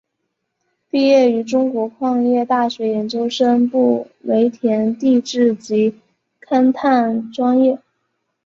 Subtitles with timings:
[0.89, 5.93] 毕业于中国矿业大学研究生部煤田地质及
[6.41, 7.77] 勘探专业。